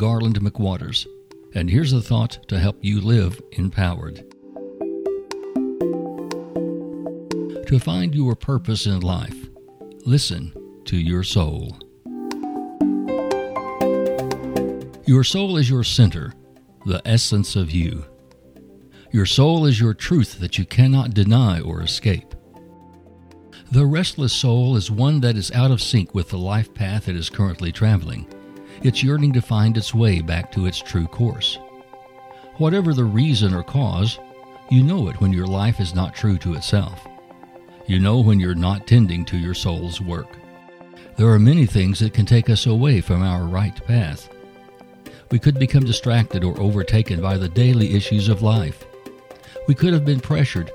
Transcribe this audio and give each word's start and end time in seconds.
Garland 0.00 0.40
McWaters, 0.40 1.06
and 1.52 1.68
here's 1.68 1.92
a 1.92 2.00
thought 2.00 2.38
to 2.48 2.58
help 2.58 2.78
you 2.80 3.02
live 3.02 3.38
empowered. 3.52 4.24
To 7.66 7.78
find 7.78 8.14
your 8.14 8.34
purpose 8.34 8.86
in 8.86 9.00
life, 9.00 9.50
listen 10.06 10.54
to 10.86 10.96
your 10.96 11.22
soul. 11.22 11.76
Your 15.04 15.22
soul 15.22 15.58
is 15.58 15.68
your 15.68 15.84
center, 15.84 16.32
the 16.86 17.02
essence 17.04 17.54
of 17.54 17.70
you. 17.70 18.06
Your 19.12 19.26
soul 19.26 19.66
is 19.66 19.78
your 19.78 19.92
truth 19.92 20.40
that 20.40 20.56
you 20.56 20.64
cannot 20.64 21.12
deny 21.12 21.60
or 21.60 21.82
escape. 21.82 22.34
The 23.70 23.84
restless 23.84 24.32
soul 24.32 24.76
is 24.76 24.90
one 24.90 25.20
that 25.20 25.36
is 25.36 25.52
out 25.52 25.70
of 25.70 25.82
sync 25.82 26.14
with 26.14 26.30
the 26.30 26.38
life 26.38 26.72
path 26.72 27.06
it 27.06 27.16
is 27.16 27.28
currently 27.28 27.70
traveling. 27.70 28.26
It's 28.82 29.02
yearning 29.02 29.34
to 29.34 29.42
find 29.42 29.76
its 29.76 29.94
way 29.94 30.22
back 30.22 30.50
to 30.52 30.64
its 30.64 30.78
true 30.78 31.06
course. 31.06 31.58
Whatever 32.56 32.94
the 32.94 33.04
reason 33.04 33.52
or 33.52 33.62
cause, 33.62 34.18
you 34.70 34.82
know 34.82 35.08
it 35.08 35.20
when 35.20 35.34
your 35.34 35.46
life 35.46 35.80
is 35.80 35.94
not 35.94 36.14
true 36.14 36.38
to 36.38 36.54
itself. 36.54 37.06
You 37.86 37.98
know 37.98 38.20
when 38.20 38.40
you're 38.40 38.54
not 38.54 38.86
tending 38.86 39.26
to 39.26 39.36
your 39.36 39.52
soul's 39.52 40.00
work. 40.00 40.28
There 41.18 41.28
are 41.28 41.38
many 41.38 41.66
things 41.66 41.98
that 41.98 42.14
can 42.14 42.24
take 42.24 42.48
us 42.48 42.64
away 42.64 43.02
from 43.02 43.22
our 43.22 43.44
right 43.44 43.84
path. 43.84 44.30
We 45.30 45.38
could 45.38 45.58
become 45.58 45.84
distracted 45.84 46.42
or 46.42 46.58
overtaken 46.58 47.20
by 47.20 47.36
the 47.36 47.50
daily 47.50 47.94
issues 47.94 48.30
of 48.30 48.40
life. 48.40 48.86
We 49.68 49.74
could 49.74 49.92
have 49.92 50.06
been 50.06 50.20
pressured 50.20 50.70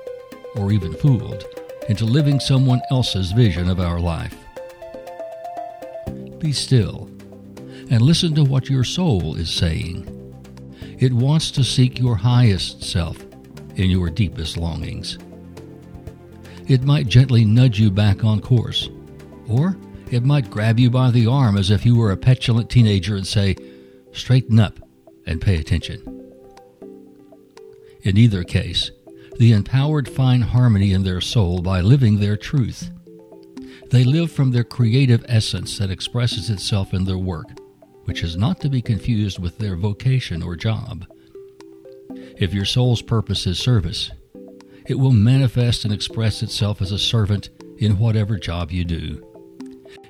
or 0.54 0.70
even 0.70 0.94
fooled 0.94 1.44
into 1.88 2.04
living 2.04 2.38
someone 2.38 2.82
else's 2.92 3.32
vision 3.32 3.68
of 3.68 3.80
our 3.80 3.98
life. 3.98 4.36
Be 6.38 6.52
still 6.52 7.10
and 7.90 8.02
listen 8.02 8.34
to 8.34 8.44
what 8.44 8.68
your 8.68 8.84
soul 8.84 9.36
is 9.36 9.50
saying. 9.50 10.12
It 10.98 11.12
wants 11.12 11.50
to 11.52 11.64
seek 11.64 11.98
your 11.98 12.16
highest 12.16 12.82
self 12.82 13.24
in 13.76 13.90
your 13.90 14.10
deepest 14.10 14.56
longings. 14.56 15.18
It 16.66 16.82
might 16.82 17.06
gently 17.06 17.44
nudge 17.44 17.78
you 17.78 17.90
back 17.90 18.24
on 18.24 18.40
course, 18.40 18.88
or 19.48 19.76
it 20.10 20.24
might 20.24 20.50
grab 20.50 20.80
you 20.80 20.90
by 20.90 21.10
the 21.10 21.26
arm 21.26 21.56
as 21.56 21.70
if 21.70 21.84
you 21.84 21.96
were 21.96 22.12
a 22.12 22.16
petulant 22.16 22.70
teenager 22.70 23.16
and 23.16 23.26
say, 23.26 23.56
Straighten 24.12 24.58
up 24.58 24.80
and 25.26 25.40
pay 25.40 25.56
attention. 25.56 26.00
In 28.02 28.16
either 28.16 28.44
case, 28.44 28.90
the 29.38 29.52
empowered 29.52 30.08
find 30.08 30.42
harmony 30.42 30.92
in 30.92 31.02
their 31.02 31.20
soul 31.20 31.60
by 31.60 31.80
living 31.82 32.18
their 32.18 32.36
truth. 32.36 32.90
They 33.90 34.04
live 34.04 34.32
from 34.32 34.52
their 34.52 34.64
creative 34.64 35.24
essence 35.28 35.78
that 35.78 35.90
expresses 35.90 36.48
itself 36.48 36.94
in 36.94 37.04
their 37.04 37.18
work, 37.18 37.46
which 38.06 38.22
is 38.22 38.36
not 38.36 38.60
to 38.60 38.68
be 38.68 38.80
confused 38.80 39.38
with 39.38 39.58
their 39.58 39.76
vocation 39.76 40.42
or 40.42 40.56
job. 40.56 41.06
If 42.38 42.54
your 42.54 42.64
soul's 42.64 43.02
purpose 43.02 43.46
is 43.46 43.58
service, 43.58 44.10
it 44.86 44.98
will 44.98 45.12
manifest 45.12 45.84
and 45.84 45.92
express 45.92 46.42
itself 46.42 46.80
as 46.80 46.92
a 46.92 46.98
servant 46.98 47.50
in 47.78 47.98
whatever 47.98 48.38
job 48.38 48.70
you 48.70 48.84
do. 48.84 49.22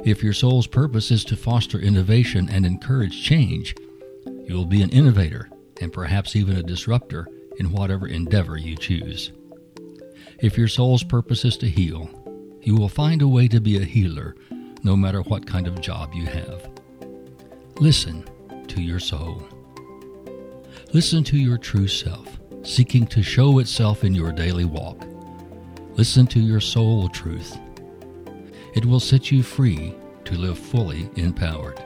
If 0.04 0.22
your 0.22 0.32
soul's 0.32 0.66
purpose 0.66 1.10
is 1.10 1.24
to 1.24 1.36
foster 1.36 1.78
innovation 1.78 2.48
and 2.50 2.66
encourage 2.66 3.24
change, 3.24 3.74
you 4.44 4.54
will 4.54 4.66
be 4.66 4.82
an 4.82 4.90
innovator 4.90 5.48
and 5.80 5.92
perhaps 5.92 6.36
even 6.36 6.56
a 6.56 6.62
disruptor 6.62 7.28
in 7.58 7.72
whatever 7.72 8.06
endeavor 8.06 8.56
you 8.56 8.76
choose. 8.76 9.32
If 10.38 10.58
your 10.58 10.68
soul's 10.68 11.02
purpose 11.02 11.44
is 11.44 11.56
to 11.58 11.68
heal, 11.68 12.10
you 12.60 12.74
will 12.74 12.88
find 12.88 13.22
a 13.22 13.28
way 13.28 13.48
to 13.48 13.60
be 13.60 13.78
a 13.78 13.84
healer 13.84 14.36
no 14.82 14.96
matter 14.96 15.22
what 15.22 15.46
kind 15.46 15.66
of 15.66 15.80
job 15.80 16.12
you 16.14 16.26
have. 16.26 16.75
Listen 17.80 18.24
to 18.68 18.80
your 18.80 18.98
soul. 18.98 19.42
Listen 20.94 21.22
to 21.24 21.36
your 21.36 21.58
true 21.58 21.86
self, 21.86 22.38
seeking 22.62 23.06
to 23.08 23.22
show 23.22 23.58
itself 23.58 24.02
in 24.02 24.14
your 24.14 24.32
daily 24.32 24.64
walk. 24.64 25.04
Listen 25.90 26.26
to 26.28 26.40
your 26.40 26.60
soul 26.60 27.10
truth. 27.10 27.58
It 28.74 28.86
will 28.86 28.98
set 28.98 29.30
you 29.30 29.42
free 29.42 29.94
to 30.24 30.36
live 30.36 30.58
fully 30.58 31.10
empowered. 31.16 31.78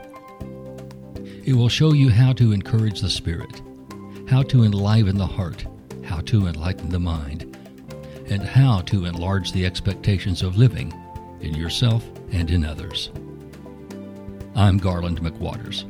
It 1.44 1.54
will 1.54 1.68
show 1.68 1.92
you 1.92 2.08
how 2.08 2.34
to 2.34 2.52
encourage 2.52 3.00
the 3.00 3.10
spirit 3.10 3.60
how 4.28 4.44
to 4.44 4.62
enliven 4.62 5.18
the 5.18 5.26
heart, 5.26 5.66
how 6.04 6.20
to 6.20 6.46
enlighten 6.46 6.88
the 6.88 7.00
mind, 7.00 7.56
and 8.28 8.44
how 8.44 8.80
to 8.82 9.06
enlarge 9.06 9.50
the 9.50 9.66
expectations 9.66 10.42
of 10.42 10.56
living 10.56 10.94
in 11.40 11.52
yourself 11.52 12.08
and 12.30 12.48
in 12.52 12.64
others. 12.64 13.10
I'm 14.54 14.78
Garland 14.78 15.20
McWaters. 15.20 15.84